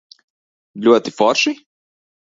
[0.87, 1.57] Ļoti forši?